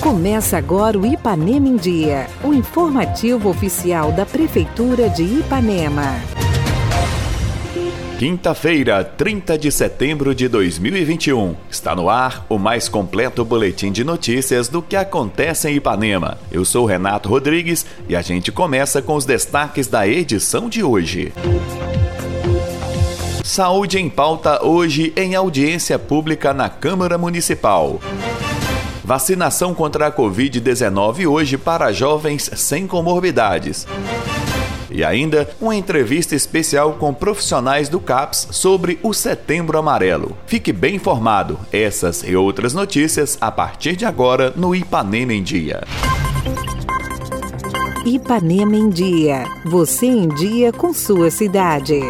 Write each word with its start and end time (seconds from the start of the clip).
Começa 0.00 0.58
agora 0.58 0.98
o 0.98 1.06
Ipanema 1.06 1.68
em 1.68 1.76
Dia, 1.76 2.26
o 2.42 2.52
informativo 2.52 3.48
oficial 3.48 4.12
da 4.12 4.26
Prefeitura 4.26 5.08
de 5.08 5.22
Ipanema. 5.22 6.20
Quinta-feira, 8.18 9.02
30 9.02 9.58
de 9.58 9.72
setembro 9.72 10.32
de 10.34 10.46
2021. 10.46 11.56
Está 11.68 11.94
no 11.96 12.08
ar 12.08 12.46
o 12.48 12.56
mais 12.56 12.88
completo 12.88 13.44
boletim 13.44 13.90
de 13.90 14.04
notícias 14.04 14.68
do 14.68 14.80
que 14.80 14.94
acontece 14.94 15.68
em 15.68 15.74
Ipanema. 15.74 16.38
Eu 16.50 16.64
sou 16.64 16.86
Renato 16.86 17.28
Rodrigues 17.28 17.84
e 18.08 18.14
a 18.14 18.22
gente 18.22 18.52
começa 18.52 19.02
com 19.02 19.16
os 19.16 19.24
destaques 19.24 19.88
da 19.88 20.06
edição 20.06 20.68
de 20.68 20.84
hoje. 20.84 21.32
Saúde 23.42 23.98
em 23.98 24.08
pauta 24.08 24.64
hoje 24.64 25.12
em 25.16 25.34
audiência 25.34 25.98
pública 25.98 26.54
na 26.54 26.68
Câmara 26.68 27.18
Municipal. 27.18 28.00
Vacinação 29.04 29.74
contra 29.74 30.06
a 30.06 30.12
Covid-19 30.12 31.26
hoje 31.28 31.58
para 31.58 31.92
jovens 31.92 32.48
sem 32.54 32.86
comorbidades. 32.86 33.86
E 34.88 35.02
ainda 35.02 35.50
uma 35.60 35.74
entrevista 35.74 36.36
especial 36.36 36.92
com 36.94 37.12
profissionais 37.12 37.88
do 37.88 37.98
CAPS 37.98 38.48
sobre 38.52 39.00
o 39.02 39.12
Setembro 39.12 39.76
Amarelo. 39.76 40.36
Fique 40.46 40.72
bem 40.72 40.94
informado. 40.94 41.58
Essas 41.72 42.22
e 42.22 42.36
outras 42.36 42.72
notícias 42.72 43.36
a 43.40 43.50
partir 43.50 43.96
de 43.96 44.04
agora 44.04 44.52
no 44.54 44.72
Ipanema 44.72 45.32
em 45.32 45.42
Dia. 45.42 45.82
Ipanema 48.06 48.76
em 48.76 48.88
Dia. 48.88 49.44
Você 49.64 50.06
em 50.06 50.28
dia 50.28 50.72
com 50.72 50.92
sua 50.92 51.30
cidade. 51.30 52.00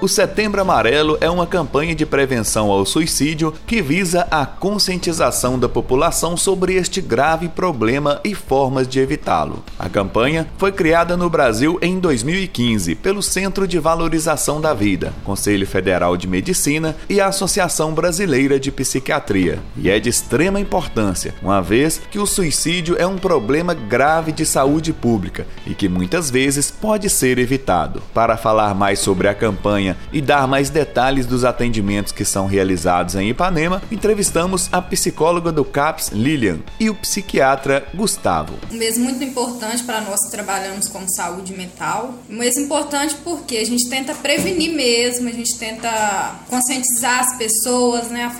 O 0.00 0.06
Setembro 0.06 0.60
Amarelo 0.60 1.18
é 1.20 1.28
uma 1.28 1.44
campanha 1.44 1.92
de 1.92 2.06
prevenção 2.06 2.70
ao 2.70 2.86
suicídio 2.86 3.52
que 3.66 3.82
visa 3.82 4.28
a 4.30 4.46
conscientização 4.46 5.58
da 5.58 5.68
população 5.68 6.36
sobre 6.36 6.74
este 6.74 7.00
grave 7.00 7.48
problema 7.48 8.20
e 8.22 8.32
formas 8.32 8.86
de 8.86 9.00
evitá-lo. 9.00 9.64
A 9.76 9.88
campanha 9.88 10.46
foi 10.56 10.70
criada 10.70 11.16
no 11.16 11.28
Brasil 11.28 11.80
em 11.82 11.98
2015 11.98 12.94
pelo 12.94 13.20
Centro 13.20 13.66
de 13.66 13.80
Valorização 13.80 14.60
da 14.60 14.72
Vida, 14.72 15.12
Conselho 15.24 15.66
Federal 15.66 16.16
de 16.16 16.28
Medicina 16.28 16.96
e 17.08 17.20
a 17.20 17.26
Associação 17.26 17.92
Brasileira 17.92 18.60
de 18.60 18.70
Psiquiatria, 18.70 19.58
e 19.76 19.90
é 19.90 19.98
de 19.98 20.08
extrema 20.08 20.60
importância, 20.60 21.34
uma 21.42 21.60
vez 21.60 22.00
que 22.08 22.20
o 22.20 22.26
suicídio 22.26 22.94
é 23.00 23.06
um 23.06 23.18
problema 23.18 23.74
grave 23.74 24.30
de 24.30 24.46
saúde 24.46 24.92
pública 24.92 25.44
e 25.66 25.74
que 25.74 25.88
muitas 25.88 26.30
vezes 26.30 26.70
pode 26.70 27.10
ser 27.10 27.36
evitado. 27.38 28.00
Para 28.14 28.36
falar 28.36 28.76
mais 28.76 29.00
sobre 29.00 29.26
a 29.26 29.34
campanha 29.34 29.87
e 30.12 30.20
dar 30.20 30.46
mais 30.46 30.70
detalhes 30.70 31.26
dos 31.26 31.44
atendimentos 31.44 32.12
que 32.12 32.24
são 32.24 32.46
realizados 32.46 33.14
em 33.14 33.28
Ipanema, 33.28 33.82
entrevistamos 33.90 34.68
a 34.72 34.80
psicóloga 34.80 35.52
do 35.52 35.64
CAPS, 35.64 36.10
Lilian, 36.12 36.58
e 36.80 36.90
o 36.90 36.94
psiquiatra 36.94 37.86
Gustavo. 37.94 38.54
Um 38.70 38.76
mês 38.76 38.98
muito 38.98 39.22
importante 39.22 39.82
para 39.82 40.00
nós 40.00 40.24
que 40.24 40.30
trabalhamos 40.30 40.88
com 40.88 41.06
saúde 41.08 41.52
mental. 41.52 42.14
Um 42.28 42.38
mês 42.38 42.56
importante 42.56 43.16
porque 43.24 43.56
a 43.56 43.66
gente 43.66 43.88
tenta 43.88 44.14
prevenir 44.14 44.72
mesmo, 44.72 45.28
a 45.28 45.32
gente 45.32 45.58
tenta 45.58 46.36
conscientizar 46.48 47.20
as 47.20 47.36
pessoas, 47.36 48.08
né, 48.08 48.30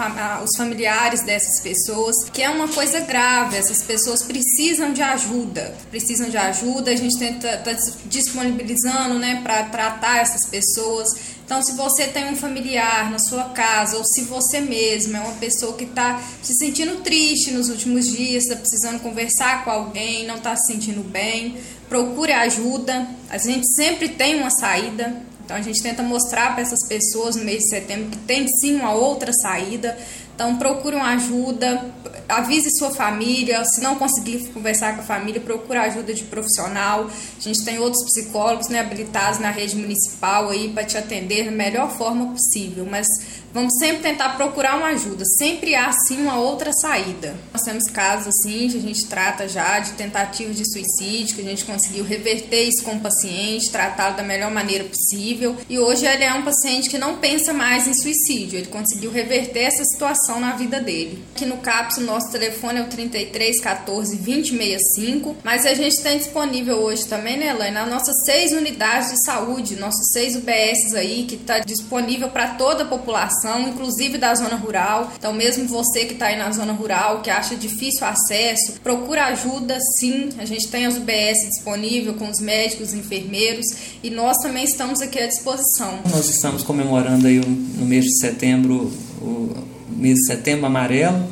os 0.42 0.56
familiares 0.56 1.22
dessas 1.22 1.60
pessoas, 1.62 2.14
que 2.32 2.42
é 2.42 2.50
uma 2.50 2.69
coisa 2.69 3.00
grave, 3.00 3.56
essas 3.56 3.82
pessoas 3.82 4.22
precisam 4.22 4.92
de 4.92 5.02
ajuda, 5.02 5.74
precisam 5.91 6.28
de 6.28 6.36
ajuda, 6.36 6.91
a 6.91 6.96
gente 6.96 7.19
tenta 7.19 7.56
tá 7.58 7.76
disponibilizando, 8.06 9.19
né, 9.19 9.41
para 9.42 9.64
tratar 9.64 10.19
essas 10.19 10.46
pessoas 10.46 11.38
então, 11.48 11.62
se 11.62 11.72
você 11.72 12.06
tem 12.06 12.27
um 12.30 12.36
familiar 12.36 13.10
na 13.10 13.18
sua 13.18 13.44
casa, 13.44 13.96
ou 13.96 14.04
se 14.04 14.20
você 14.24 14.60
mesmo 14.60 15.16
é 15.16 15.20
uma 15.20 15.32
pessoa 15.36 15.72
que 15.72 15.84
está 15.84 16.22
se 16.42 16.52
sentindo 16.52 16.96
triste 16.96 17.52
nos 17.52 17.70
últimos 17.70 18.06
dias, 18.06 18.42
está 18.44 18.54
precisando 18.54 19.00
conversar 19.00 19.64
com 19.64 19.70
alguém, 19.70 20.26
não 20.26 20.36
está 20.36 20.54
se 20.54 20.70
sentindo 20.70 21.03
bem, 21.03 21.56
procure 21.88 22.32
ajuda. 22.32 23.08
A 23.31 23.38
gente 23.38 23.66
sempre 23.75 24.10
tem 24.10 24.38
uma 24.38 24.50
saída. 24.50 25.22
Então, 25.42 25.56
a 25.56 25.62
gente 25.62 25.82
tenta 25.82 26.03
mostrar 26.03 26.53
para 26.53 26.60
essas 26.60 26.87
pessoas 26.87 27.34
no 27.34 27.47
mês 27.47 27.60
de 27.60 27.70
setembro 27.70 28.10
que 28.10 28.19
tem 28.19 28.47
sim 28.47 28.75
uma 28.75 28.92
outra 28.92 29.32
saída. 29.32 29.97
Então 30.38 30.56
procure 30.56 30.94
uma 30.94 31.14
ajuda, 31.14 31.84
avise 32.28 32.71
sua 32.77 32.91
família, 32.91 33.65
se 33.65 33.81
não 33.81 33.97
conseguir 33.97 34.49
conversar 34.49 34.94
com 34.94 35.00
a 35.00 35.05
família, 35.05 35.41
procure 35.41 35.78
ajuda 35.78 36.12
de 36.12 36.25
profissional. 36.25 37.09
A 37.37 37.41
gente 37.41 37.65
tem 37.65 37.78
outros 37.78 38.05
psicólogos 38.05 38.69
né, 38.69 38.81
habilitados 38.81 39.39
na 39.39 39.50
rede 39.50 39.77
municipal 39.77 40.50
aí 40.50 40.69
para 40.72 40.84
te 40.84 40.99
atender 40.99 41.47
da 41.47 41.50
melhor 41.50 41.91
forma 41.91 42.33
possível, 42.33 42.87
mas 42.88 43.06
Vamos 43.53 43.78
sempre 43.78 44.03
tentar 44.03 44.36
procurar 44.36 44.76
uma 44.76 44.88
ajuda, 44.88 45.25
sempre 45.38 45.75
há 45.75 45.91
sim 45.91 46.20
uma 46.20 46.38
outra 46.38 46.70
saída. 46.72 47.34
Nós 47.50 47.62
temos 47.62 47.84
casos 47.91 48.28
assim 48.28 48.69
que 48.69 48.76
a 48.76 48.81
gente 48.81 49.06
trata 49.06 49.48
já 49.48 49.78
de 49.78 49.92
tentativas 49.92 50.54
de 50.54 50.70
suicídio, 50.70 51.34
que 51.34 51.41
a 51.41 51.44
gente 51.44 51.64
conseguiu 51.64 52.04
reverter 52.04 52.64
isso 52.64 52.84
com 52.84 52.97
o 52.97 53.00
paciente, 53.00 53.70
tratá-lo 53.70 54.16
da 54.16 54.22
melhor 54.22 54.50
maneira 54.50 54.84
possível. 54.84 55.56
E 55.69 55.78
hoje 55.78 56.04
ele 56.04 56.25
é 56.25 56.34
um 56.34 56.42
paciente 56.42 56.91
que 56.91 56.98
não 56.98 57.16
pensa 57.16 57.54
mais 57.54 57.88
em 57.88 57.94
suicídio, 57.94 58.58
ele 58.58 58.66
conseguiu 58.66 59.10
reverter 59.10 59.60
essa 59.60 59.84
situação 59.84 60.38
na 60.38 60.53
vida 60.53 60.78
dele. 60.78 61.25
Aqui 61.34 61.47
no 61.47 61.56
CAPS 61.56 61.98
o 61.98 62.03
nosso 62.03 62.31
telefone 62.31 62.81
é 62.81 62.82
o 62.82 62.88
33 62.88 63.60
14 63.60 64.16
2065, 64.16 65.37
mas 65.42 65.64
a 65.64 65.72
gente 65.72 66.03
tem 66.03 66.19
disponível 66.19 66.76
hoje 66.76 67.06
também, 67.06 67.38
né, 67.38 67.48
Elaine, 67.48 67.75
nas 67.75 67.88
nossas 67.88 68.14
seis 68.26 68.53
unidades 68.53 69.10
de 69.10 69.25
saúde, 69.25 69.76
nossos 69.76 70.12
seis 70.12 70.37
UBS 70.37 70.94
aí, 70.94 71.25
que 71.25 71.37
está 71.37 71.60
disponível 71.60 72.28
para 72.28 72.48
toda 72.48 72.84
a 72.84 72.87
população 72.87 73.38
população, 73.38 73.69
inclusive 73.69 74.19
da 74.19 74.34
zona 74.34 74.56
rural. 74.56 75.12
Então, 75.16 75.32
mesmo 75.32 75.66
você 75.66 76.04
que 76.04 76.15
está 76.15 76.26
aí 76.26 76.38
na 76.38 76.50
zona 76.50 76.72
rural, 76.72 77.22
que 77.22 77.31
acha 77.31 77.54
difícil 77.56 78.06
acesso, 78.06 78.72
procura 78.82 79.26
ajuda 79.26 79.78
sim. 79.99 80.31
A 80.38 80.44
gente 80.44 80.69
tem 80.69 80.87
as 80.87 80.97
UBS 80.97 81.49
disponível 81.49 82.15
com 82.15 82.28
os 82.28 82.41
médicos, 82.41 82.93
enfermeiros 82.93 83.66
e 84.03 84.10
nós 84.10 84.37
também 84.38 84.65
estamos 84.65 85.00
aqui 85.00 85.19
à 85.19 85.26
disposição. 85.26 86.00
Nós 86.10 86.28
estamos 86.28 86.62
comemorando 86.62 87.26
aí 87.26 87.41
no 87.41 87.87
mês 87.87 88.04
de 88.04 88.19
setembro, 88.19 88.93
o 89.21 89.55
mês 89.91 90.16
de 90.16 90.26
setembro 90.26 90.66
amarelo, 90.66 91.25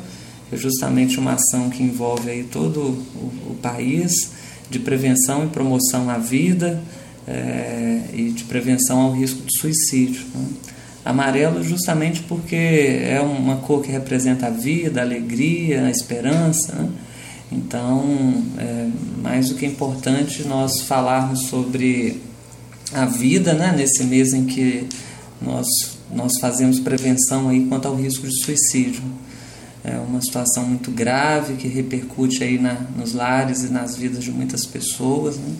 é 0.51 0.55
justamente 0.55 1.19
uma 1.19 1.33
ação 1.33 1.69
que 1.69 1.83
envolve 1.83 2.29
aí 2.29 2.43
todo 2.43 2.79
o, 2.79 3.51
o 3.51 3.57
país 3.61 4.31
de 4.69 4.79
prevenção 4.79 5.45
e 5.45 5.47
promoção 5.47 6.09
à 6.09 6.17
vida 6.17 6.81
é, 7.27 8.01
e 8.13 8.31
de 8.31 8.45
prevenção 8.45 8.99
ao 8.99 9.11
risco 9.11 9.41
de 9.45 9.59
suicídio. 9.59 10.25
Né? 10.33 10.45
Amarelo 11.07 11.63
justamente 11.63 12.21
porque 12.23 12.55
é 12.55 13.21
uma 13.21 13.57
cor 13.57 13.81
que 13.81 13.91
representa 13.91 14.47
a 14.47 14.49
vida, 14.49 14.99
a 14.99 15.03
alegria, 15.03 15.85
a 15.85 15.89
esperança. 15.89 16.73
Né? 16.73 16.89
Então, 17.51 18.43
é 18.57 18.89
mais 19.21 19.47
do 19.49 19.55
que 19.55 19.65
importante 19.65 20.43
nós 20.45 20.81
falarmos 20.81 21.43
sobre 21.43 22.21
a 22.93 23.05
vida, 23.05 23.53
né? 23.53 23.73
nesse 23.75 24.03
mês 24.03 24.33
em 24.33 24.45
que 24.45 24.85
nós, 25.41 25.67
nós 26.13 26.33
fazemos 26.41 26.79
prevenção 26.79 27.47
aí 27.47 27.65
quanto 27.67 27.87
ao 27.87 27.95
risco 27.95 28.27
de 28.27 28.43
suicídio. 28.43 29.01
É 29.85 29.97
uma 29.97 30.21
situação 30.21 30.65
muito 30.65 30.91
grave 30.91 31.53
que 31.53 31.69
repercute 31.69 32.43
aí 32.43 32.59
na, 32.59 32.73
nos 32.97 33.13
lares 33.13 33.63
e 33.63 33.69
nas 33.69 33.95
vidas 33.95 34.23
de 34.23 34.31
muitas 34.31 34.65
pessoas. 34.65 35.37
Né? 35.37 35.55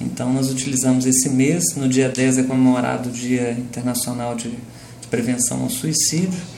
Então, 0.00 0.32
nós 0.32 0.50
utilizamos 0.50 1.06
esse 1.06 1.28
mês. 1.28 1.74
No 1.74 1.88
dia 1.88 2.08
10 2.08 2.38
é 2.38 2.42
comemorado 2.42 3.08
o 3.08 3.12
Dia 3.12 3.52
Internacional 3.52 4.34
de 4.34 4.50
prevenção 5.10 5.62
ao 5.62 5.70
suicídio 5.70 6.56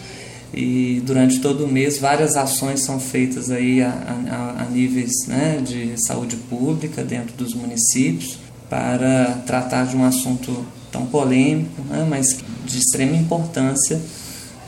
e 0.52 1.02
durante 1.04 1.40
todo 1.40 1.64
o 1.64 1.68
mês 1.68 1.98
várias 1.98 2.36
ações 2.36 2.80
são 2.80 2.98
feitas 2.98 3.50
aí 3.50 3.82
a, 3.82 3.90
a, 4.30 4.62
a 4.62 4.64
níveis 4.70 5.26
né, 5.26 5.60
de 5.62 5.94
saúde 6.06 6.36
pública 6.36 7.04
dentro 7.04 7.34
dos 7.36 7.54
municípios 7.54 8.38
para 8.68 9.42
tratar 9.46 9.86
de 9.86 9.96
um 9.96 10.04
assunto 10.04 10.64
tão 10.90 11.06
polêmico, 11.06 11.82
né, 11.82 12.06
mas 12.08 12.38
de 12.64 12.78
extrema 12.78 13.16
importância. 13.16 14.00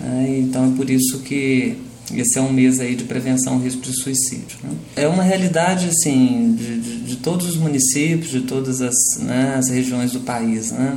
Né, 0.00 0.40
então 0.40 0.72
é 0.72 0.76
por 0.76 0.90
isso 0.90 1.20
que 1.20 1.78
esse 2.14 2.38
é 2.38 2.42
um 2.42 2.52
mês 2.52 2.80
aí 2.80 2.94
de 2.94 3.04
prevenção 3.04 3.54
ao 3.54 3.60
risco 3.60 3.82
de 3.82 3.92
suicídio. 3.92 4.58
Né? 4.62 4.70
É 4.96 5.08
uma 5.08 5.22
realidade 5.22 5.88
assim 5.88 6.54
de, 6.56 6.80
de, 6.80 7.00
de, 7.00 7.16
todos 7.16 7.46
os 7.48 7.56
municípios, 7.56 8.30
de 8.30 8.42
todas 8.42 8.80
as, 8.80 8.94
né, 9.18 9.54
as 9.56 9.68
regiões 9.68 10.12
do 10.12 10.20
país. 10.20 10.72
Né? 10.72 10.96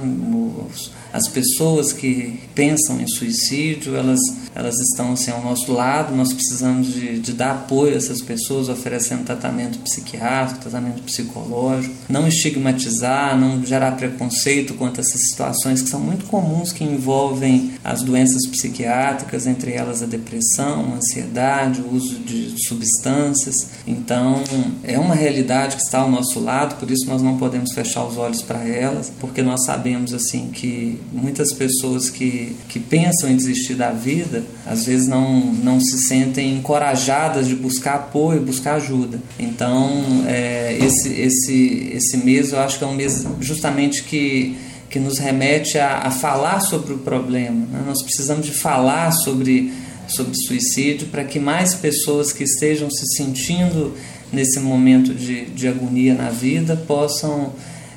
Os, 0.70 0.92
as 1.14 1.28
pessoas 1.28 1.94
que 1.94 2.40
pensam 2.56 3.00
em 3.00 3.08
suicídio, 3.08 3.96
elas, 3.96 4.20
elas 4.56 4.80
estão 4.80 5.14
assim, 5.14 5.30
ao 5.30 5.44
nosso 5.44 5.72
lado, 5.72 6.16
nós 6.16 6.34
precisamos 6.34 6.92
de, 6.92 7.20
de 7.20 7.34
dar 7.34 7.52
apoio 7.52 7.94
a 7.94 7.98
essas 7.98 8.20
pessoas, 8.20 8.68
oferecendo 8.68 9.24
tratamento 9.24 9.78
psiquiátrico, 9.78 10.62
tratamento 10.62 11.04
psicológico, 11.04 11.94
não 12.10 12.28
estigmatizar, 12.28 13.40
não 13.40 13.64
gerar 13.64 13.92
preconceito 13.92 14.74
quanto 14.74 15.00
a 15.00 15.02
essas 15.02 15.30
situações 15.30 15.84
que 15.84 15.90
são 15.90 16.00
muito 16.00 16.26
comuns 16.26 16.72
que 16.72 16.84
envolvem 16.84 17.74
as 17.84 18.02
doenças 18.02 18.48
psiquiátricas, 18.48 19.46
entre 19.46 19.72
elas 19.72 20.02
a 20.02 20.08
depressão, 20.08 20.98
ansiedade, 21.04 21.82
o 21.82 21.94
uso 21.94 22.20
de 22.20 22.56
substâncias. 22.66 23.68
Então, 23.86 24.42
é 24.84 24.98
uma 24.98 25.14
realidade 25.14 25.76
que 25.76 25.82
está 25.82 26.00
ao 26.00 26.10
nosso 26.10 26.40
lado, 26.40 26.80
por 26.80 26.90
isso 26.90 27.08
nós 27.08 27.22
não 27.22 27.38
podemos 27.38 27.74
fechar 27.74 28.06
os 28.06 28.18
olhos 28.18 28.42
para 28.42 28.68
elas, 28.68 29.12
porque 29.20 29.42
nós 29.42 29.66
sabemos 29.66 30.14
assim 30.14 30.50
que 30.52 31.00
muitas 31.12 31.54
pessoas 31.54 32.10
que, 32.10 32.56
que 32.70 32.80
pensam 32.80 33.30
em 33.30 33.36
desistir 33.36 33.76
da 33.76 33.92
vida, 33.92 34.44
às 34.66 34.86
vezes 34.86 35.08
não, 35.08 35.40
não 35.54 35.80
se 35.80 35.98
sentem 36.00 36.56
encorajadas 36.56 37.48
de 37.48 37.56
buscar 37.56 37.96
apoio, 37.96 38.42
buscar 38.42 38.76
ajuda. 38.76 39.20
Então, 39.38 40.24
é, 40.28 40.78
esse, 40.80 41.10
esse, 41.10 41.92
esse 41.94 42.18
mês 42.18 42.52
eu 42.52 42.60
acho 42.60 42.78
que 42.78 42.84
é 42.84 42.88
um 42.88 42.96
mês 42.96 43.26
justamente 43.40 44.04
que 44.04 44.56
que 44.94 45.00
nos 45.00 45.18
remete 45.18 45.80
a, 45.80 46.02
a 46.04 46.12
falar 46.12 46.60
sobre 46.60 46.94
o 46.94 47.00
problema. 47.00 47.66
Né? 47.66 47.84
Nós 47.84 48.04
precisamos 48.04 48.46
de 48.46 48.52
falar 48.52 49.10
sobre, 49.10 49.74
sobre 50.08 50.34
suicídio 50.36 51.08
para 51.08 51.24
que 51.24 51.40
mais 51.40 51.74
pessoas 51.74 52.32
que 52.32 52.44
estejam 52.44 52.90
se 52.90 53.06
sentindo 53.16 53.96
nesse 54.32 54.60
momento 54.60 55.14
de, 55.14 55.46
de 55.46 55.68
agonia 55.68 56.14
na 56.14 56.30
vida 56.30 56.76
possam 56.76 57.54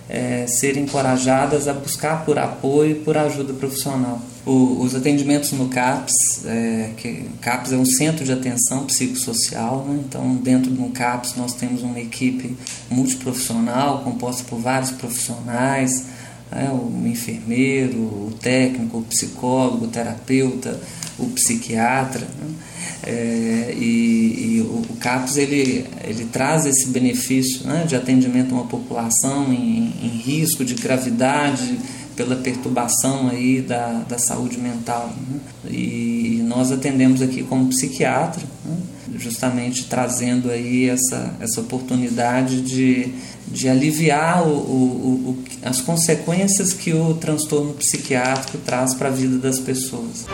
é, 0.09 0.47
ser 0.47 0.77
encorajadas 0.77 1.67
a 1.67 1.73
buscar 1.73 2.25
por 2.25 2.39
apoio 2.39 2.93
e 2.93 2.95
por 2.95 3.17
ajuda 3.17 3.53
profissional. 3.55 4.21
O, 4.45 4.81
os 4.81 4.95
atendimentos 4.95 5.51
no 5.53 5.69
CAPS, 5.69 6.45
é, 6.47 6.91
que 6.97 7.25
CAPS 7.41 7.73
é 7.73 7.77
um 7.77 7.85
centro 7.85 8.25
de 8.25 8.33
atenção 8.33 8.85
psicossocial, 8.85 9.85
né? 9.89 10.01
então 10.07 10.37
dentro 10.37 10.71
do 10.71 10.89
CAPS 10.91 11.35
nós 11.37 11.55
temos 11.55 11.83
uma 11.83 11.99
equipe 11.99 12.57
multiprofissional 12.89 14.03
composta 14.05 14.45
por 14.45 14.61
vários 14.61 14.93
profissionais, 14.93 16.07
né, 16.49 16.71
o 16.71 17.07
enfermeiro, 17.09 17.99
o 17.99 18.33
técnico, 18.41 18.99
o 18.99 19.03
psicólogo, 19.03 19.87
o 19.87 19.89
terapeuta, 19.89 20.81
o 21.19 21.27
psiquiatra. 21.27 22.21
Né? 22.21 22.55
É, 23.03 23.75
e, 23.77 24.57
e, 24.57 24.61
o, 24.61 24.97
CAPS 25.01 25.37
ele, 25.37 25.85
ele 26.03 26.25
traz 26.25 26.67
esse 26.67 26.89
benefício 26.89 27.67
né, 27.67 27.85
de 27.87 27.95
atendimento 27.95 28.53
a 28.55 28.59
uma 28.59 28.67
população 28.67 29.53
em, 29.53 29.93
em 30.03 30.09
risco 30.09 30.65
de 30.65 30.75
gravidade 30.75 31.79
pela 32.17 32.35
perturbação 32.35 33.29
aí 33.29 33.61
da, 33.61 34.05
da 34.09 34.19
saúde 34.19 34.59
mental. 34.59 35.13
Né? 35.31 35.41
E 35.71 36.43
nós 36.47 36.73
atendemos 36.73 37.23
aqui 37.23 37.43
como 37.43 37.69
psiquiatra, 37.69 38.43
né? 38.65 38.77
justamente 39.17 39.85
trazendo 39.85 40.51
aí 40.51 40.89
essa, 40.89 41.35
essa 41.41 41.61
oportunidade 41.61 42.63
de 42.63 43.13
de 43.49 43.69
aliviar 43.69 44.47
o, 44.47 44.51
o, 44.51 45.31
o, 45.31 45.39
as 45.63 45.81
consequências 45.81 46.73
que 46.73 46.93
o 46.93 47.15
transtorno 47.15 47.75
psiquiátrico 47.75 48.59
traz 48.59 48.95
para 48.95 49.09
a 49.09 49.13
vida 49.13 49.39
das 49.39 49.59
pessoas. 49.59 50.27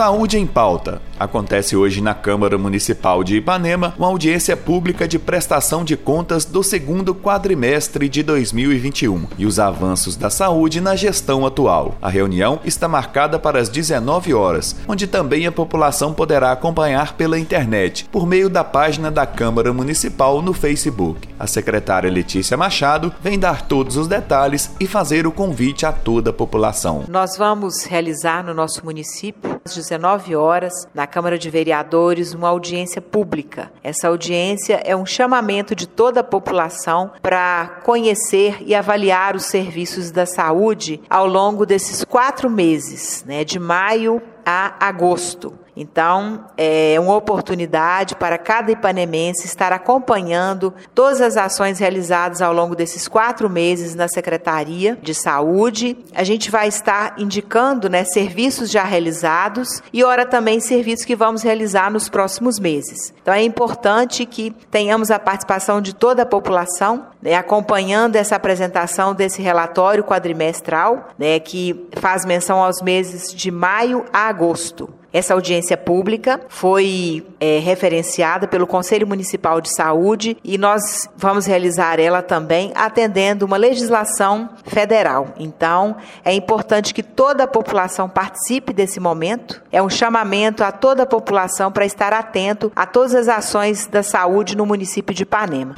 Saúde 0.00 0.38
em 0.38 0.46
Pauta. 0.46 1.02
Acontece 1.18 1.76
hoje 1.76 2.00
na 2.00 2.14
Câmara 2.14 2.56
Municipal 2.56 3.22
de 3.22 3.36
Ipanema 3.36 3.92
uma 3.98 4.08
audiência 4.08 4.56
pública 4.56 5.06
de 5.06 5.18
prestação 5.18 5.84
de 5.84 5.94
contas 5.94 6.46
do 6.46 6.62
segundo 6.62 7.14
quadrimestre 7.14 8.08
de 8.08 8.22
2021 8.22 9.26
e 9.36 9.44
os 9.44 9.58
avanços 9.58 10.16
da 10.16 10.30
saúde 10.30 10.80
na 10.80 10.96
gestão 10.96 11.44
atual. 11.44 11.96
A 12.00 12.08
reunião 12.08 12.58
está 12.64 12.88
marcada 12.88 13.38
para 13.38 13.60
as 13.60 13.68
19 13.68 14.32
horas, 14.32 14.74
onde 14.88 15.06
também 15.06 15.46
a 15.46 15.52
população 15.52 16.14
poderá 16.14 16.52
acompanhar 16.52 17.12
pela 17.12 17.38
internet, 17.38 18.06
por 18.10 18.26
meio 18.26 18.48
da 18.48 18.64
página 18.64 19.10
da 19.10 19.26
Câmara 19.26 19.74
Municipal 19.74 20.40
no 20.40 20.54
Facebook. 20.54 21.28
A 21.38 21.46
secretária 21.46 22.10
Letícia 22.10 22.56
Machado 22.56 23.12
vem 23.22 23.38
dar 23.38 23.66
todos 23.66 23.98
os 23.98 24.08
detalhes 24.08 24.70
e 24.80 24.86
fazer 24.86 25.26
o 25.26 25.32
convite 25.32 25.84
a 25.84 25.92
toda 25.92 26.30
a 26.30 26.32
população. 26.32 27.04
Nós 27.06 27.36
vamos 27.36 27.84
realizar 27.84 28.42
no 28.42 28.54
nosso 28.54 28.82
município 28.82 29.60
19 29.90 30.36
horas, 30.36 30.72
na 30.94 31.04
Câmara 31.04 31.36
de 31.36 31.50
Vereadores, 31.50 32.32
uma 32.32 32.48
audiência 32.48 33.02
pública. 33.02 33.72
Essa 33.82 34.06
audiência 34.06 34.80
é 34.84 34.94
um 34.94 35.04
chamamento 35.04 35.74
de 35.74 35.88
toda 35.88 36.20
a 36.20 36.24
população 36.24 37.10
para 37.20 37.80
conhecer 37.82 38.58
e 38.64 38.72
avaliar 38.72 39.34
os 39.34 39.46
serviços 39.46 40.12
da 40.12 40.26
saúde 40.26 41.00
ao 41.10 41.26
longo 41.26 41.66
desses 41.66 42.04
quatro 42.04 42.48
meses, 42.48 43.24
né, 43.26 43.42
de 43.42 43.58
maio 43.58 44.22
a 44.46 44.74
agosto. 44.86 45.59
Então, 45.80 46.44
é 46.58 47.00
uma 47.00 47.16
oportunidade 47.16 48.14
para 48.14 48.36
cada 48.36 48.70
ipanemense 48.70 49.46
estar 49.46 49.72
acompanhando 49.72 50.74
todas 50.94 51.22
as 51.22 51.38
ações 51.38 51.78
realizadas 51.78 52.42
ao 52.42 52.52
longo 52.52 52.76
desses 52.76 53.08
quatro 53.08 53.48
meses 53.48 53.94
na 53.94 54.06
Secretaria 54.06 54.98
de 55.00 55.14
Saúde. 55.14 55.96
A 56.14 56.22
gente 56.22 56.50
vai 56.50 56.68
estar 56.68 57.14
indicando 57.16 57.88
né, 57.88 58.04
serviços 58.04 58.70
já 58.70 58.84
realizados 58.84 59.82
e, 59.90 60.04
ora, 60.04 60.26
também 60.26 60.60
serviços 60.60 61.06
que 61.06 61.16
vamos 61.16 61.42
realizar 61.42 61.90
nos 61.90 62.10
próximos 62.10 62.58
meses. 62.58 63.14
Então, 63.22 63.32
é 63.32 63.42
importante 63.42 64.26
que 64.26 64.50
tenhamos 64.70 65.10
a 65.10 65.18
participação 65.18 65.80
de 65.80 65.94
toda 65.94 66.24
a 66.24 66.26
população, 66.26 67.06
né, 67.22 67.36
acompanhando 67.36 68.16
essa 68.16 68.36
apresentação 68.36 69.14
desse 69.14 69.40
relatório 69.40 70.04
quadrimestral, 70.04 71.08
né, 71.18 71.40
que 71.40 71.88
faz 71.96 72.26
menção 72.26 72.62
aos 72.62 72.82
meses 72.82 73.32
de 73.32 73.50
maio 73.50 74.04
a 74.12 74.28
agosto. 74.28 74.99
Essa 75.12 75.34
audiência 75.34 75.76
pública 75.76 76.40
foi 76.48 77.26
é, 77.40 77.58
referenciada 77.58 78.46
pelo 78.46 78.66
Conselho 78.66 79.06
Municipal 79.06 79.60
de 79.60 79.74
Saúde 79.74 80.36
e 80.44 80.56
nós 80.56 81.08
vamos 81.16 81.46
realizar 81.46 81.98
ela 81.98 82.22
também 82.22 82.72
atendendo 82.74 83.44
uma 83.44 83.56
legislação 83.56 84.50
federal. 84.64 85.34
Então, 85.38 85.96
é 86.24 86.32
importante 86.32 86.94
que 86.94 87.02
toda 87.02 87.44
a 87.44 87.48
população 87.48 88.08
participe 88.08 88.72
desse 88.72 89.00
momento. 89.00 89.60
É 89.72 89.82
um 89.82 89.90
chamamento 89.90 90.62
a 90.62 90.70
toda 90.70 91.02
a 91.02 91.06
população 91.06 91.72
para 91.72 91.84
estar 91.84 92.12
atento 92.12 92.70
a 92.76 92.86
todas 92.86 93.14
as 93.14 93.28
ações 93.28 93.86
da 93.86 94.02
saúde 94.02 94.56
no 94.56 94.64
município 94.64 95.14
de 95.14 95.24
Ipanema. 95.24 95.74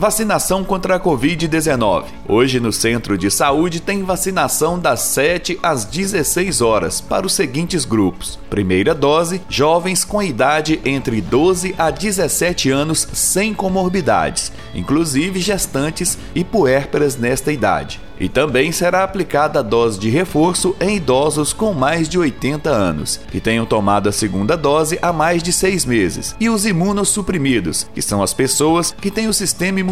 Vacinação 0.00 0.64
contra 0.64 0.96
a 0.96 0.98
Covid-19. 0.98 2.04
Hoje 2.26 2.58
no 2.58 2.72
Centro 2.72 3.18
de 3.18 3.30
Saúde 3.30 3.80
tem 3.80 4.02
vacinação 4.02 4.78
das 4.78 5.00
7 5.00 5.60
às 5.62 5.84
16 5.84 6.62
horas 6.62 7.02
para 7.02 7.26
os 7.26 7.34
seguintes 7.34 7.84
grupos: 7.84 8.38
primeira 8.48 8.94
dose, 8.94 9.42
jovens 9.46 10.02
com 10.02 10.22
idade 10.22 10.80
entre 10.86 11.20
12 11.20 11.74
a 11.76 11.90
17 11.90 12.70
anos 12.70 13.06
sem 13.12 13.52
comorbidades, 13.52 14.50
inclusive 14.74 15.38
gestantes 15.38 16.16
e 16.34 16.42
puérperas 16.44 17.18
nesta 17.18 17.52
idade. 17.52 18.00
E 18.18 18.28
também 18.28 18.70
será 18.70 19.02
aplicada 19.02 19.60
a 19.60 19.62
dose 19.62 19.98
de 19.98 20.10
reforço 20.10 20.76
em 20.78 20.96
idosos 20.96 21.54
com 21.54 21.72
mais 21.72 22.06
de 22.06 22.18
80 22.18 22.68
anos, 22.68 23.18
que 23.30 23.40
tenham 23.40 23.64
tomado 23.64 24.10
a 24.10 24.12
segunda 24.12 24.58
dose 24.58 24.98
há 25.00 25.10
mais 25.10 25.42
de 25.42 25.54
seis 25.54 25.86
meses, 25.86 26.36
e 26.38 26.50
os 26.50 26.66
imunossuprimidos, 26.66 27.88
que 27.94 28.02
são 28.02 28.22
as 28.22 28.34
pessoas 28.34 28.94
que 29.00 29.10
têm 29.10 29.26
o 29.26 29.32
sistema 29.32 29.80
imunológico 29.80 29.89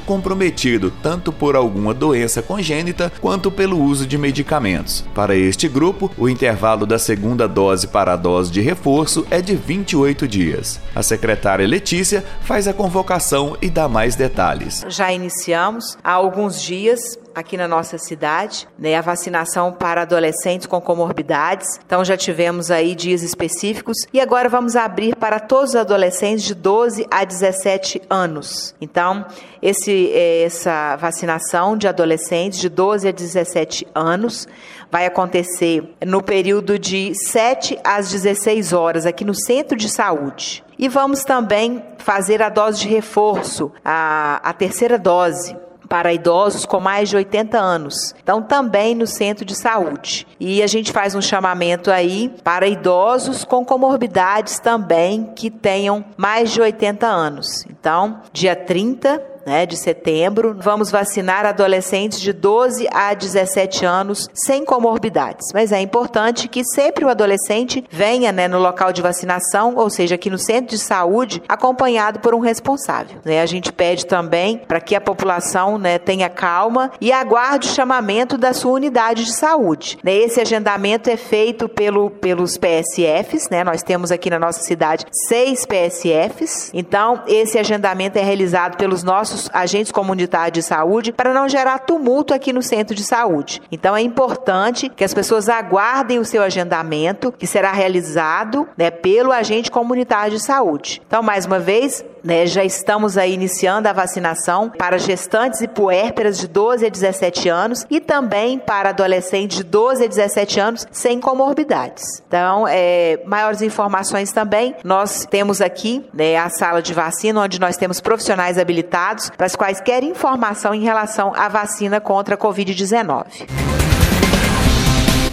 comprometido 0.00 0.92
tanto 1.02 1.32
por 1.32 1.56
alguma 1.56 1.94
doença 1.94 2.42
congênita 2.42 3.12
quanto 3.20 3.50
pelo 3.50 3.80
uso 3.80 4.06
de 4.06 4.18
medicamentos. 4.18 5.04
Para 5.14 5.36
este 5.36 5.68
grupo, 5.68 6.10
o 6.16 6.28
intervalo 6.28 6.86
da 6.86 6.98
segunda 6.98 7.46
dose 7.46 7.86
para 7.86 8.12
a 8.12 8.16
dose 8.16 8.50
de 8.50 8.60
reforço 8.60 9.26
é 9.30 9.40
de 9.40 9.54
28 9.54 10.26
dias. 10.26 10.80
A 10.94 11.02
secretária 11.02 11.66
Letícia 11.66 12.24
faz 12.42 12.66
a 12.66 12.72
convocação 12.72 13.56
e 13.60 13.70
dá 13.70 13.88
mais 13.88 14.16
detalhes. 14.16 14.84
Já 14.88 15.12
iniciamos 15.12 15.96
há 16.02 16.12
alguns 16.12 16.60
dias 16.60 17.18
aqui 17.38 17.56
na 17.56 17.68
nossa 17.68 17.98
cidade, 17.98 18.68
né, 18.78 18.96
a 18.96 19.00
vacinação 19.00 19.72
para 19.72 20.02
adolescentes 20.02 20.66
com 20.66 20.80
comorbidades. 20.80 21.80
Então 21.84 22.04
já 22.04 22.16
tivemos 22.16 22.70
aí 22.70 22.94
dias 22.94 23.22
específicos 23.22 23.96
e 24.12 24.20
agora 24.20 24.48
vamos 24.48 24.76
abrir 24.76 25.14
para 25.16 25.38
todos 25.38 25.70
os 25.70 25.76
adolescentes 25.76 26.44
de 26.44 26.54
12 26.54 27.06
a 27.10 27.24
17 27.24 28.02
anos. 28.10 28.74
Então, 28.80 29.26
esse, 29.62 30.10
é, 30.12 30.42
essa 30.42 30.96
vacinação 30.96 31.76
de 31.76 31.86
adolescentes 31.86 32.58
de 32.58 32.68
12 32.68 33.08
a 33.08 33.12
17 33.12 33.86
anos 33.94 34.48
vai 34.90 35.06
acontecer 35.06 35.94
no 36.04 36.22
período 36.22 36.78
de 36.78 37.12
7 37.14 37.78
às 37.84 38.10
16 38.10 38.72
horas 38.72 39.06
aqui 39.06 39.24
no 39.24 39.34
Centro 39.34 39.76
de 39.76 39.88
Saúde. 39.88 40.64
E 40.78 40.88
vamos 40.88 41.24
também 41.24 41.82
fazer 41.98 42.42
a 42.42 42.48
dose 42.48 42.80
de 42.80 42.88
reforço, 42.88 43.70
a, 43.84 44.40
a 44.42 44.52
terceira 44.52 44.98
dose 44.98 45.56
para 45.88 46.12
idosos 46.12 46.66
com 46.66 46.80
mais 46.80 47.08
de 47.08 47.16
80 47.16 47.58
anos. 47.58 48.14
Então, 48.22 48.42
também 48.42 48.94
no 48.94 49.06
centro 49.06 49.44
de 49.44 49.54
saúde. 49.54 50.26
E 50.38 50.62
a 50.62 50.66
gente 50.66 50.92
faz 50.92 51.14
um 51.14 51.22
chamamento 51.22 51.90
aí 51.90 52.32
para 52.44 52.66
idosos 52.66 53.44
com 53.44 53.64
comorbidades 53.64 54.58
também 54.58 55.32
que 55.34 55.50
tenham 55.50 56.04
mais 56.16 56.50
de 56.50 56.60
80 56.60 57.06
anos. 57.06 57.64
Então, 57.70 58.20
dia 58.32 58.54
30 58.54 59.37
né, 59.48 59.66
de 59.66 59.76
setembro, 59.76 60.54
vamos 60.60 60.90
vacinar 60.90 61.46
adolescentes 61.46 62.20
de 62.20 62.32
12 62.32 62.86
a 62.92 63.14
17 63.14 63.84
anos 63.84 64.28
sem 64.34 64.64
comorbidades. 64.64 65.48
Mas 65.54 65.72
é 65.72 65.80
importante 65.80 66.48
que 66.48 66.62
sempre 66.62 67.04
o 67.04 67.08
adolescente 67.08 67.84
venha 67.90 68.30
né, 68.30 68.46
no 68.46 68.58
local 68.58 68.92
de 68.92 69.00
vacinação, 69.00 69.74
ou 69.76 69.88
seja, 69.88 70.16
aqui 70.16 70.28
no 70.28 70.38
centro 70.38 70.76
de 70.76 70.78
saúde, 70.78 71.42
acompanhado 71.48 72.20
por 72.20 72.34
um 72.34 72.40
responsável. 72.40 73.18
Né? 73.24 73.40
A 73.40 73.46
gente 73.46 73.72
pede 73.72 74.04
também 74.06 74.58
para 74.58 74.80
que 74.80 74.94
a 74.94 75.00
população 75.00 75.78
né, 75.78 75.98
tenha 75.98 76.28
calma 76.28 76.92
e 77.00 77.10
aguarde 77.10 77.68
o 77.68 77.72
chamamento 77.72 78.36
da 78.36 78.52
sua 78.52 78.72
unidade 78.72 79.24
de 79.24 79.32
saúde. 79.32 79.98
Né? 80.04 80.14
Esse 80.14 80.40
agendamento 80.40 81.08
é 81.08 81.16
feito 81.16 81.68
pelo, 81.68 82.10
pelos 82.10 82.58
PSFs, 82.58 83.48
né? 83.50 83.64
nós 83.64 83.82
temos 83.82 84.12
aqui 84.12 84.28
na 84.28 84.38
nossa 84.38 84.60
cidade 84.60 85.06
seis 85.26 85.64
PSFs, 85.64 86.70
então 86.74 87.22
esse 87.26 87.58
agendamento 87.58 88.18
é 88.18 88.22
realizado 88.22 88.76
pelos 88.76 89.02
nossos 89.02 89.37
nossos 89.38 89.50
agentes 89.52 89.92
comunitários 89.92 90.52
de 90.52 90.62
saúde 90.62 91.12
para 91.12 91.32
não 91.32 91.48
gerar 91.48 91.78
tumulto 91.80 92.34
aqui 92.34 92.52
no 92.52 92.62
centro 92.62 92.94
de 92.94 93.04
saúde. 93.04 93.62
Então 93.70 93.96
é 93.96 94.02
importante 94.02 94.88
que 94.88 95.04
as 95.04 95.14
pessoas 95.14 95.48
aguardem 95.48 96.18
o 96.18 96.24
seu 96.24 96.42
agendamento, 96.42 97.32
que 97.32 97.46
será 97.46 97.72
realizado 97.72 98.68
né, 98.76 98.90
pelo 98.90 99.30
agente 99.30 99.70
comunitário 99.70 100.36
de 100.36 100.42
saúde. 100.42 101.00
Então, 101.06 101.22
mais 101.22 101.46
uma 101.46 101.58
vez, 101.58 102.04
né, 102.22 102.46
já 102.46 102.64
estamos 102.64 103.16
aí 103.16 103.32
iniciando 103.32 103.88
a 103.88 103.92
vacinação 103.92 104.70
para 104.70 104.98
gestantes 104.98 105.60
e 105.60 105.68
puérperas 105.68 106.38
de 106.38 106.48
12 106.48 106.86
a 106.86 106.88
17 106.88 107.48
anos 107.48 107.86
e 107.88 108.00
também 108.00 108.58
para 108.58 108.90
adolescentes 108.90 109.58
de 109.58 109.64
12 109.64 110.04
a 110.04 110.08
17 110.08 110.60
anos 110.60 110.86
sem 110.90 111.20
comorbidades. 111.20 112.22
Então, 112.26 112.66
é, 112.68 113.20
maiores 113.24 113.62
informações 113.62 114.32
também, 114.32 114.74
nós 114.84 115.26
temos 115.30 115.60
aqui 115.60 116.04
né, 116.12 116.36
a 116.36 116.48
sala 116.48 116.82
de 116.82 116.92
vacina, 116.92 117.40
onde 117.40 117.60
nós 117.60 117.76
temos 117.76 118.00
profissionais 118.00 118.58
habilitados 118.58 119.27
para 119.36 119.46
as 119.46 119.56
quais 119.56 119.80
querem 119.80 120.10
informação 120.10 120.74
em 120.74 120.82
relação 120.82 121.32
à 121.34 121.48
vacina 121.48 122.00
contra 122.00 122.34
a 122.34 122.38
Covid-19. 122.38 123.46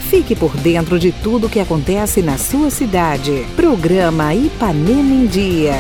Fique 0.09 0.35
por 0.35 0.55
dentro 0.57 0.99
de 0.99 1.11
tudo 1.11 1.47
o 1.47 1.49
que 1.49 1.59
acontece 1.59 2.21
na 2.21 2.37
sua 2.37 2.69
cidade. 2.69 3.45
Programa 3.55 4.33
Ipanema 4.33 5.13
em 5.13 5.25
Dia. 5.25 5.73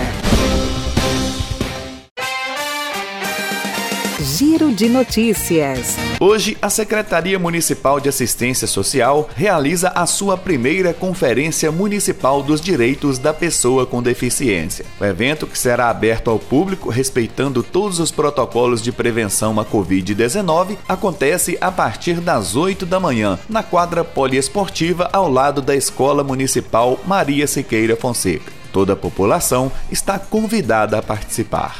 Giro 4.25 4.73
de 4.73 4.89
Notícias. 4.89 5.95
Hoje, 6.19 6.57
a 6.59 6.67
Secretaria 6.67 7.37
Municipal 7.37 7.99
de 7.99 8.09
Assistência 8.09 8.65
Social 8.65 9.29
realiza 9.35 9.89
a 9.89 10.07
sua 10.07 10.35
primeira 10.35 10.95
Conferência 10.95 11.71
Municipal 11.71 12.41
dos 12.41 12.59
Direitos 12.59 13.19
da 13.19 13.31
Pessoa 13.31 13.85
com 13.85 14.01
Deficiência. 14.01 14.83
O 14.99 15.05
evento, 15.05 15.45
que 15.45 15.55
será 15.55 15.91
aberto 15.91 16.31
ao 16.31 16.39
público 16.39 16.89
respeitando 16.89 17.61
todos 17.61 17.99
os 17.99 18.09
protocolos 18.09 18.81
de 18.81 18.91
prevenção 18.91 19.59
à 19.59 19.63
Covid-19, 19.63 20.75
acontece 20.89 21.55
a 21.61 21.71
partir 21.71 22.19
das 22.19 22.55
8 22.55 22.83
da 22.83 22.99
manhã, 22.99 23.37
na 23.47 23.61
quadra 23.61 24.03
poliesportiva 24.03 25.07
ao 25.13 25.29
lado 25.29 25.61
da 25.61 25.75
Escola 25.75 26.23
Municipal 26.23 26.99
Maria 27.05 27.45
Siqueira 27.45 27.95
Fonseca. 27.95 28.51
Toda 28.73 28.93
a 28.93 28.97
população 28.97 29.71
está 29.91 30.17
convidada 30.17 30.97
a 30.97 31.03
participar. 31.03 31.79